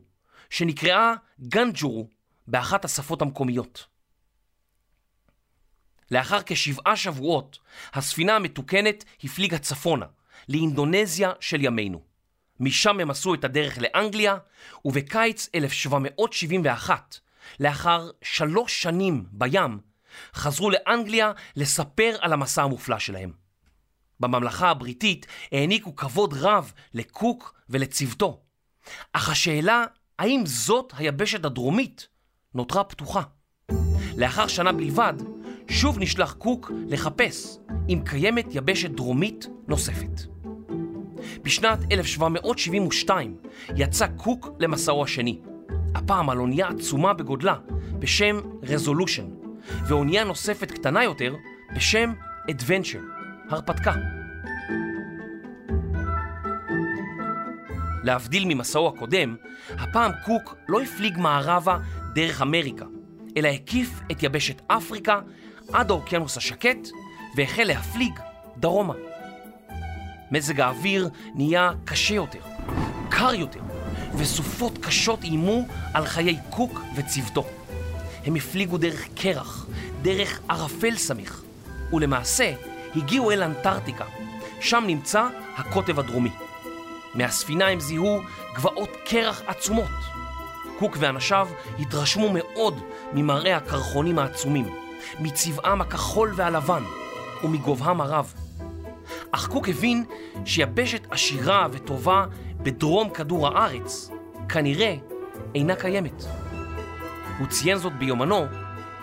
שנקראה 0.49 1.13
גנג'ורו 1.41 2.09
באחת 2.47 2.85
השפות 2.85 3.21
המקומיות. 3.21 3.85
לאחר 6.11 6.39
כשבעה 6.45 6.95
שבועות, 6.95 7.59
הספינה 7.93 8.35
המתוקנת 8.35 9.03
הפליגה 9.23 9.57
צפונה, 9.57 10.05
לאינדונזיה 10.49 11.31
של 11.39 11.63
ימינו. 11.63 12.01
משם 12.59 12.99
הם 12.99 13.11
עשו 13.11 13.33
את 13.33 13.43
הדרך 13.43 13.77
לאנגליה, 13.77 14.37
ובקיץ 14.85 15.49
1771, 15.55 17.17
לאחר 17.59 18.09
שלוש 18.21 18.81
שנים 18.81 19.25
בים, 19.31 19.79
חזרו 20.33 20.69
לאנגליה 20.69 21.31
לספר 21.55 22.15
על 22.21 22.33
המסע 22.33 22.63
המופלא 22.63 22.99
שלהם. 22.99 23.42
בממלכה 24.23 24.69
הבריטית 24.69 25.25
העניקו 25.51 25.95
כבוד 25.95 26.33
רב 26.33 26.71
לקוק 26.93 27.53
ולצוותו. 27.69 28.39
אך 29.13 29.29
השאלה 29.29 29.85
האם 30.19 30.41
זאת 30.45 30.93
היבשת 30.97 31.45
הדרומית 31.45 32.07
נותרה 32.53 32.83
פתוחה. 32.83 33.21
לאחר 34.17 34.47
שנה 34.47 34.71
בלבד, 34.71 35.13
שוב 35.69 35.99
נשלח 35.99 36.33
קוק 36.33 36.71
לחפש 36.87 37.57
אם 37.89 38.01
קיימת 38.05 38.45
יבשת 38.51 38.89
דרומית 38.89 39.47
נוספת. 39.67 40.21
בשנת 41.41 41.79
1772 41.91 43.37
יצא 43.75 44.07
קוק 44.07 44.49
למסעו 44.59 45.03
השני, 45.03 45.39
הפעם 45.95 46.29
על 46.29 46.39
אונייה 46.39 46.67
עצומה 46.67 47.13
בגודלה 47.13 47.55
בשם 47.99 48.39
רזולושן, 48.63 49.25
ואונייה 49.87 50.23
נוספת 50.23 50.71
קטנה 50.71 51.03
יותר 51.03 51.35
בשם 51.75 52.13
אדוונצ'ר, 52.49 52.99
הרפתקה. 53.49 53.93
להבדיל 58.03 58.45
ממסעו 58.45 58.87
הקודם, 58.87 59.35
הפעם 59.69 60.11
קוק 60.25 60.55
לא 60.67 60.81
הפליג 60.81 61.17
מערבה 61.17 61.77
דרך 62.13 62.41
אמריקה, 62.41 62.85
אלא 63.37 63.47
הקיף 63.47 63.89
את 64.11 64.23
יבשת 64.23 64.61
אפריקה 64.67 65.19
עד 65.73 65.91
האוקיינוס 65.91 66.37
השקט 66.37 66.87
והחל 67.37 67.63
להפליג 67.63 68.19
דרומה. 68.57 68.93
מזג 70.31 70.59
האוויר 70.59 71.09
נהיה 71.35 71.71
קשה 71.85 72.13
יותר, 72.13 72.39
קר 73.09 73.33
יותר, 73.33 73.59
וסופות 74.17 74.77
קשות 74.77 75.23
איימו 75.23 75.65
על 75.93 76.05
חיי 76.05 76.37
קוק 76.49 76.81
וצוותו. 76.95 77.45
הם 78.25 78.35
הפליגו 78.35 78.77
דרך 78.77 79.07
קרח, 79.15 79.67
דרך 80.01 80.41
ערפל 80.49 80.95
סמיך, 80.95 81.43
ולמעשה 81.93 82.53
הגיעו 82.95 83.31
אל 83.31 83.43
אנטארקטיקה, 83.43 84.05
שם 84.59 84.83
נמצא 84.87 85.27
הקוטב 85.57 85.99
הדרומי. 85.99 86.31
מהספינה 87.15 87.67
הם 87.67 87.79
זיהו 87.79 88.21
גבעות 88.55 88.89
קרח 89.05 89.41
עצומות. 89.47 89.91
קוק 90.79 90.97
ואנשיו 90.99 91.47
התרשמו 91.79 92.29
מאוד 92.33 92.79
ממראה 93.13 93.57
הקרחונים 93.57 94.19
העצומים, 94.19 94.65
מצבעם 95.19 95.81
הכחול 95.81 96.33
והלבן 96.35 96.83
ומגובהם 97.43 98.01
הרב. 98.01 98.33
אך 99.31 99.47
קוק 99.47 99.69
הבין 99.69 100.05
שיבשת 100.45 101.07
עשירה 101.11 101.67
וטובה 101.71 102.25
בדרום 102.57 103.09
כדור 103.09 103.47
הארץ 103.47 104.09
כנראה 104.49 104.95
אינה 105.55 105.75
קיימת. 105.75 106.23
הוא 107.39 107.47
ציין 107.47 107.77
זאת 107.77 107.93
ביומנו 107.93 108.45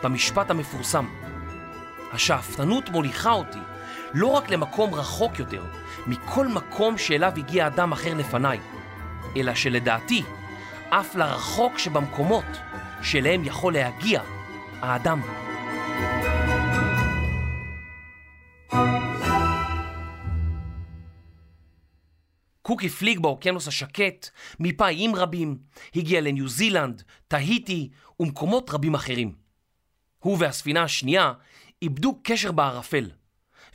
במשפט 0.03 0.51
המפורסם: 0.51 1.07
השאפתנות 2.13 2.89
מוליכה 2.89 3.33
אותי 3.33 3.59
לא 4.15 4.27
רק 4.27 4.51
למקום 4.51 4.95
רחוק 4.95 5.39
יותר 5.39 5.63
מכל 6.07 6.49
מקום 6.49 6.99
שאליו 6.99 7.33
הגיע 7.37 7.67
אדם 7.67 7.93
אחר 7.93 8.15
לפניי, 8.15 8.61
אלא 9.37 9.55
שלדעתי, 9.55 10.23
אף 10.89 11.15
לרחוק 11.15 11.79
שבמקומות 11.79 12.45
שאליהם 13.03 13.45
יכול 13.45 13.73
להגיע 13.73 14.23
האדם. 14.81 15.21
קוק 22.63 22.85
הפליג 22.85 23.21
באוקיינוס 23.21 23.69
השקט, 23.69 24.29
מיפה 24.61 24.89
איים 24.89 25.15
רבים, 25.15 25.59
הגיע 25.97 26.21
לניו 26.21 26.49
זילנד, 26.49 27.03
תהיטי 27.29 27.91
ומקומות 28.21 28.71
רבים 28.71 28.95
אחרים. 28.95 29.35
הוא 30.19 30.37
והספינה 30.41 30.83
השנייה 30.83 31.33
איבדו 31.83 32.21
קשר 32.23 32.53
בערפל, 32.53 33.11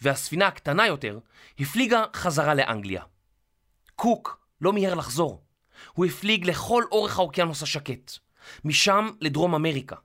והספינה 0.01 0.47
הקטנה 0.47 0.87
יותר 0.87 1.19
הפליגה 1.59 2.03
חזרה 2.13 2.53
לאנגליה. 2.53 3.03
קוק 3.95 4.39
לא 4.61 4.73
מיהר 4.73 4.93
לחזור. 4.93 5.43
הוא 5.93 6.05
הפליג 6.05 6.45
לכל 6.45 6.83
אורך 6.91 7.19
האוקיינוס 7.19 7.63
השקט, 7.63 8.11
משם 8.65 9.09
לדרום 9.21 9.55
אמריקה, 9.55 9.95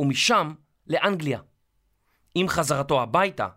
ומשם 0.00 0.54
לאנגליה. 0.86 1.40
עם 2.34 2.48
חזרתו 2.48 3.02
הביתה, 3.02 3.48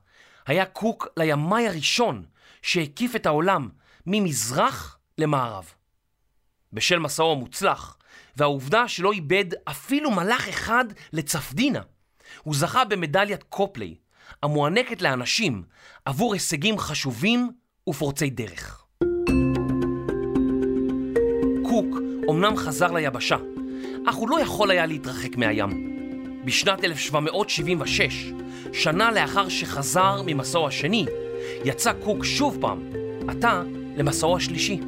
היה 0.46 0.66
קוק 0.66 1.08
לימאי 1.18 1.68
הראשון 1.68 2.26
שהקיף 2.62 3.16
את 3.16 3.26
העולם 3.26 3.70
ממזרח 4.06 5.00
למערב. 5.18 5.74
בשל 6.74 7.00
מסעו 7.00 7.32
המוצלח, 7.32 7.98
והעובדה 8.36 8.88
שלא 8.88 9.12
איבד 9.12 9.46
אפילו 9.64 10.12
מלאך 10.12 10.48
אחד 10.48 10.86
לצפדינה, 11.14 11.82
הוא 12.44 12.56
זכה 12.56 12.86
במדליית 12.86 13.44
קופלי, 13.44 13.96
המוענקת 14.44 15.02
לאנשים 15.02 15.64
עבור 16.06 16.34
הישגים 16.34 16.78
חשובים 16.78 17.50
ופורצי 17.90 18.30
דרך. 18.30 18.84
קוק 21.64 21.98
אמנם 22.30 22.58
חזר 22.58 22.92
ליבשה, 22.92 23.38
אך 24.08 24.16
הוא 24.16 24.30
לא 24.30 24.42
יכול 24.42 24.72
היה 24.72 24.86
להתרחק 24.86 25.38
מהים. 25.38 25.92
בשנת 26.46 26.84
1776, 26.84 28.32
שנה 28.74 29.12
לאחר 29.12 29.50
שחזר 29.50 30.22
ממסעו 30.26 30.68
השני, 30.68 31.06
יצא 31.66 31.94
קוק 31.94 32.26
שוב 32.26 32.58
פעם, 32.62 32.90
עתה 33.28 33.64
למסעו 33.96 34.38
השלישי. 34.38 34.80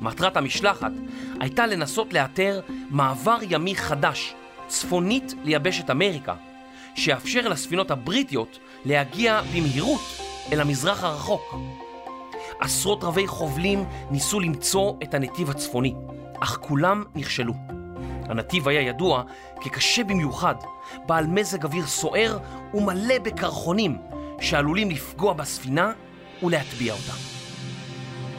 מטרת 0.00 0.36
המשלחת 0.36 0.92
הייתה 1.40 1.66
לנסות 1.66 2.12
לאתר 2.12 2.60
מעבר 2.90 3.38
ימי 3.50 3.74
חדש, 3.76 4.34
צפונית 4.66 5.34
ליבשת 5.44 5.90
אמריקה, 5.90 6.34
שיאפשר 7.00 7.48
לספינות 7.48 7.90
הבריטיות 7.90 8.58
להגיע 8.84 9.40
במהירות 9.54 10.00
אל 10.52 10.60
המזרח 10.60 11.04
הרחוק. 11.04 11.54
עשרות 12.60 13.04
רבי 13.04 13.26
חובלים 13.26 13.84
ניסו 14.10 14.40
למצוא 14.40 14.92
את 15.02 15.14
הנתיב 15.14 15.50
הצפוני, 15.50 15.94
אך 16.40 16.58
כולם 16.60 17.04
נכשלו. 17.14 17.52
הנתיב 18.24 18.68
היה 18.68 18.80
ידוע 18.80 19.22
כקשה 19.60 20.04
במיוחד, 20.04 20.54
בעל 21.06 21.26
מזג 21.26 21.64
אוויר 21.64 21.86
סוער 21.86 22.38
ומלא 22.74 23.18
בקרחונים 23.18 23.98
שעלולים 24.40 24.90
לפגוע 24.90 25.32
בספינה 25.32 25.92
ולהטביע 26.42 26.92
אותה. 26.92 27.12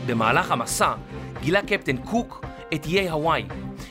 במהלך 0.06 0.52
המסע 0.52 0.94
גילה 1.42 1.62
קפטן 1.62 1.98
קוק 1.98 2.46
את 2.74 2.86
איי 2.86 3.10
הוואי, 3.10 3.44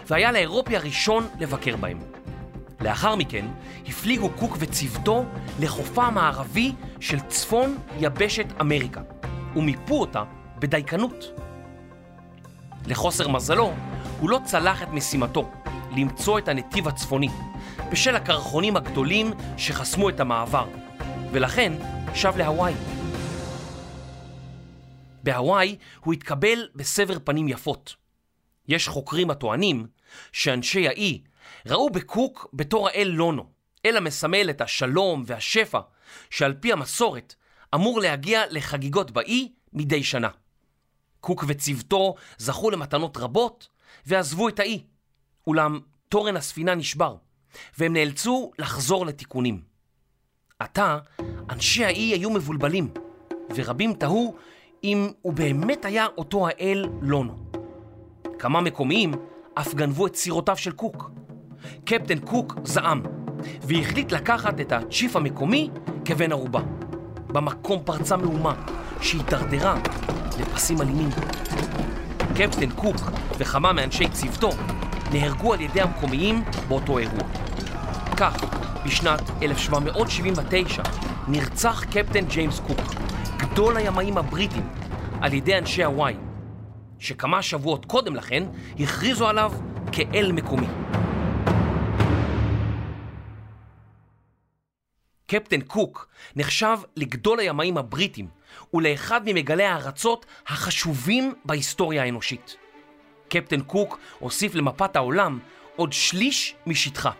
והיה 0.06 0.33
לאירופי 0.33 0.76
הראשון 0.76 1.26
לבקר 1.40 1.76
בהם. 1.76 2.10
לאחר 2.80 3.16
מכן 3.16 3.46
הפליגו 3.86 4.30
קוק 4.30 4.56
וצוותו 4.58 5.24
לחופה 5.60 6.04
המערבי 6.04 6.72
של 7.00 7.20
צפון 7.20 7.78
יבשת 7.98 8.46
אמריקה, 8.60 9.02
ומיפו 9.56 10.00
אותה 10.00 10.24
בדייקנות. 10.58 11.24
לחוסר 12.86 13.28
מזלו, 13.28 13.72
הוא 14.20 14.30
לא 14.30 14.40
צלח 14.44 14.82
את 14.82 14.88
משימתו, 14.88 15.50
למצוא 15.96 16.38
את 16.38 16.48
הנתיב 16.48 16.88
הצפוני, 16.88 17.28
בשל 17.92 18.16
הקרחונים 18.16 18.76
הגדולים 18.76 19.32
שחסמו 19.56 20.08
את 20.08 20.20
המעבר, 20.20 20.66
ולכן 21.32 21.72
שב 22.14 22.36
להוואי. 22.36 22.74
בהוואי 25.22 25.76
הוא 26.00 26.14
התקבל 26.14 26.68
בסבר 26.74 27.18
פנים 27.24 27.48
יפות. 27.48 27.96
יש 28.68 28.88
חוקרים 28.88 29.30
הטוענים 29.30 29.86
שאנשי 30.32 30.88
האי 30.88 31.20
ראו 31.66 31.90
בקוק 31.90 32.49
בתור 32.53 32.88
האל 32.88 33.09
לונו, 33.14 33.46
אל 33.87 33.96
המסמל 33.96 34.51
את 34.51 34.61
השלום 34.61 35.25
והשפע, 35.27 35.81
שעל 36.31 36.55
פי 36.55 36.73
המסורת 36.73 37.35
אמור 37.75 38.01
להגיע 38.01 38.42
לחגיגות 38.51 39.11
באי 39.11 39.53
מדי 39.73 40.03
שנה. 40.03 40.29
קוק 41.20 41.44
וצוותו 41.49 42.14
זכו 42.38 42.70
למתנות 42.70 43.16
רבות 43.16 43.68
ועזבו 44.07 44.49
את 44.49 44.59
האי, 44.61 44.85
אולם 45.46 45.81
תורן 46.09 46.37
הספינה 46.37 46.75
נשבר, 46.75 47.16
והם 47.79 47.92
נאלצו 47.92 48.51
לחזור 48.59 49.07
לתיקונים. 49.07 49.62
עתה, 50.59 50.99
אנשי 51.51 51.85
האי 51.85 52.12
היו 52.12 52.31
מבולבלים, 52.31 52.90
ורבים 53.55 53.94
תהו 53.94 54.37
אם 54.85 55.12
הוא 55.23 55.33
באמת 55.33 55.85
היה 55.85 56.07
אותו 56.07 56.49
האל 56.49 56.87
לונו. 57.03 57.37
כמה 58.38 58.61
מקומיים 58.61 59.12
אף 59.55 59.75
גנבו 59.75 60.07
את 60.07 60.16
סירותיו 60.16 60.57
של 60.57 60.73
קוק. 60.73 61.11
קפטן 61.85 62.18
קוק 62.18 62.59
זעם, 62.64 63.03
והחליט 63.62 64.12
לקחת 64.12 64.61
את 64.61 64.73
הצ'יף 64.73 65.16
המקומי 65.16 65.70
כבן 66.05 66.33
ערובה. 66.33 66.61
במקום 67.29 67.83
פרצה 67.85 68.16
מהומה, 68.16 68.55
שהידרדרה 69.01 69.75
לפסים 70.40 70.81
אלימים. 70.81 71.09
קפטן 72.35 72.70
קוק 72.70 72.96
וכמה 73.38 73.73
מאנשי 73.73 74.09
צוותו 74.09 74.51
נהרגו 75.12 75.55
על 75.55 75.61
ידי 75.61 75.81
המקומיים 75.81 76.44
באותו 76.68 76.99
אירוע. 76.99 77.25
כך, 78.16 78.44
בשנת 78.85 79.20
1779 79.42 80.83
נרצח 81.29 81.85
קפטן 81.85 82.25
ג'יימס 82.25 82.61
קוק, 82.61 82.81
גדול 83.37 83.77
הימאים 83.77 84.18
הבריטים, 84.18 84.68
על 85.20 85.33
ידי 85.33 85.59
אנשי 85.59 85.85
הוואי, 85.85 86.14
שכמה 86.99 87.42
שבועות 87.42 87.85
קודם 87.85 88.16
לכן 88.16 88.42
הכריזו 88.81 89.29
עליו 89.29 89.53
כאל 89.92 90.33
מקומי. 90.33 90.66
קפטן 95.30 95.60
קוק 95.60 96.08
נחשב 96.36 96.78
לגדול 96.96 97.40
הימאים 97.40 97.78
הבריטים 97.78 98.26
ולאחד 98.74 99.20
ממגלי 99.24 99.64
הארצות 99.64 100.26
החשובים 100.46 101.34
בהיסטוריה 101.44 102.02
האנושית. 102.02 102.56
קפטן 103.28 103.60
קוק 103.60 103.98
הוסיף 104.18 104.54
למפת 104.54 104.96
העולם 104.96 105.38
עוד 105.76 105.92
שליש 105.92 106.54
משטחה. 106.66 107.10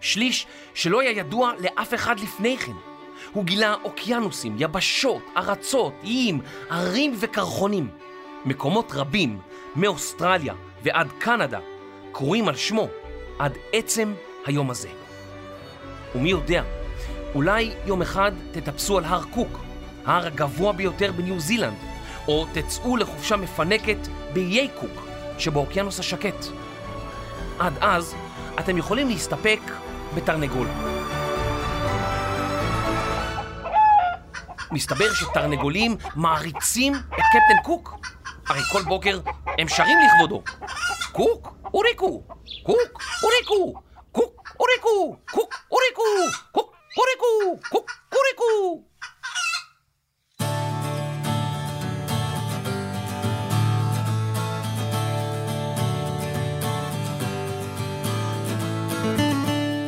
שליש 0.00 0.46
שלא 0.74 1.00
היה 1.00 1.10
ידוע 1.10 1.52
לאף 1.58 1.94
אחד 1.94 2.20
לפני 2.20 2.58
כן. 2.58 2.72
הוא 3.32 3.44
גילה 3.44 3.74
אוקיינוסים, 3.84 4.56
יבשות, 4.58 5.22
ארצות, 5.36 5.92
איים, 6.02 6.40
ערים 6.70 7.14
וקרחונים. 7.18 7.88
מקומות 8.44 8.92
רבים, 8.94 9.40
מאוסטרליה 9.76 10.54
ועד 10.82 11.08
קנדה, 11.18 11.60
קרויים 12.12 12.48
על 12.48 12.56
שמו 12.56 12.88
עד 13.38 13.58
עצם 13.72 14.14
היום 14.46 14.70
הזה. 14.70 14.88
ומי 16.14 16.30
יודע, 16.30 16.77
אולי 17.38 17.70
יום 17.86 18.02
אחד 18.02 18.32
תטפסו 18.52 18.98
על 18.98 19.04
הר 19.04 19.22
קוק, 19.24 19.58
ההר 20.06 20.26
הגבוה 20.26 20.72
ביותר 20.72 21.12
בניו 21.12 21.40
זילנד, 21.40 21.76
או 22.28 22.46
תצאו 22.52 22.96
לחופשה 22.96 23.36
מפנקת 23.36 23.96
באיי 24.32 24.68
קוק 24.80 25.06
שבאוקיינוס 25.38 26.00
השקט. 26.00 26.46
עד 27.58 27.72
אז 27.80 28.14
אתם 28.60 28.78
יכולים 28.78 29.08
להסתפק 29.08 29.60
בתרנגול. 30.14 30.66
מסתבר 34.72 35.14
שתרנגולים 35.14 35.96
מעריצים 36.16 36.94
את 36.94 37.24
קפטן 37.32 37.62
קוק. 37.64 37.94
הרי 38.48 38.60
כל 38.72 38.82
בוקר 38.82 39.20
הם 39.58 39.68
שרים 39.68 39.98
לכבודו. 40.06 40.42
קוק, 41.12 41.54
אוריקו, 41.74 42.22
קוק, 42.62 43.02
אוריקו, 43.22 43.80
קוק, 44.12 44.42
אוריקו, 44.60 45.16
קוק, 45.30 45.54
אוריקו, 45.70 46.02
קוק, 46.52 46.67
אוריקו, 46.98 47.60
קוק, 47.68 47.90
אוריקו. 48.12 48.82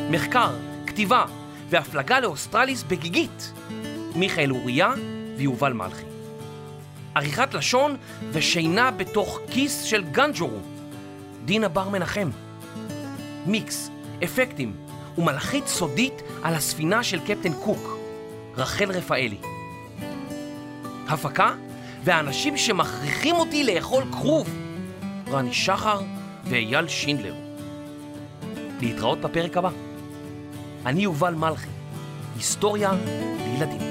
מחקר, 0.09 0.55
כתיבה 0.87 1.25
והפלגה 1.69 2.19
לאוסטרליס 2.19 2.83
בגיגית. 2.83 3.53
מיכאל 4.15 4.51
אוריה 4.51 4.93
ויובל 5.37 5.73
מלכי. 5.73 6.05
עריכת 7.15 7.53
לשון 7.53 7.97
ושינה 8.31 8.91
בתוך 8.91 9.39
כיס 9.49 9.83
של 9.83 10.03
גנג'ורו. 10.03 10.59
דינה 11.45 11.67
בר 11.67 11.89
מנחם. 11.89 12.29
מיקס, 13.45 13.89
אפקטים 14.23 14.90
ומלאכית 15.17 15.67
סודית 15.67 16.21
על 16.43 16.53
הספינה 16.53 17.03
של 17.03 17.19
קפטן 17.19 17.53
קוק. 17.53 17.97
רחל 18.57 18.91
רפאלי. 18.91 19.37
הפקה 21.07 21.55
והאנשים 22.03 22.57
שמכריחים 22.57 23.35
אותי 23.35 23.63
לאכול 23.63 24.03
כרוב. 24.11 24.49
רני 25.27 25.53
שחר 25.53 26.01
ואייל 26.43 26.87
שינדלר. 26.87 27.35
להתראות 28.81 29.21
בפרק 29.21 29.57
הבא. 29.57 29.69
אני 30.85 31.01
יובל 31.01 31.33
מלכי, 31.33 31.69
היסטוריה 32.35 32.91
לילדים. 33.37 33.90